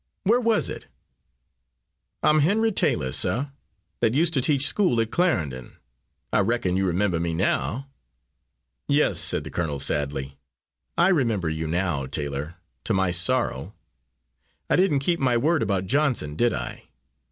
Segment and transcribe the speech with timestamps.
[0.23, 0.87] "Where was it?"
[2.23, 3.49] "I'm Henry Taylor, suh,
[3.99, 5.77] that used to teach school at Clarendon.
[6.33, 7.87] I reckon you remember me now."
[8.87, 10.39] "Yes," said the colonel sadly,
[10.97, 13.75] "I remember you now, Taylor, to my sorrow.
[14.71, 16.87] I didn't keep my word about Johnson, did I?"